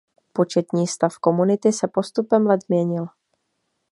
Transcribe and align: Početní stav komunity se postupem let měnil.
Početní 0.37 0.85
stav 0.93 1.13
komunity 1.27 1.71
se 1.81 1.87
postupem 1.97 2.47
let 2.53 2.61
měnil. 2.75 3.05